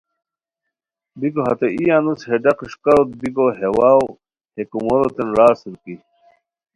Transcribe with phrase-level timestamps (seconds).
[1.19, 4.03] بیکو ہتے ای انوس ہے ڈاق اݰکاروت بیکو ہے واؤ
[4.55, 5.95] ہے کوموروتین را اسور کی